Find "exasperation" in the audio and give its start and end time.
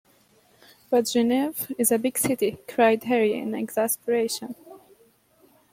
3.53-4.55